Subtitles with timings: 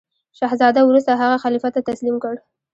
[0.39, 2.35] شهزاده وروسته هغه خلیفه ته تسلیم کړ.